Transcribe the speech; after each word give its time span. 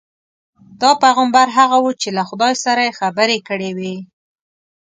دا 0.81 0.91
پیغمبر 1.03 1.47
هغه 1.57 1.77
وو 1.83 1.91
چې 2.01 2.09
له 2.17 2.23
خدای 2.29 2.53
سره 2.63 2.81
یې 2.87 2.97
خبرې 2.99 3.37
کړې 3.47 3.69
وې. 3.77 3.95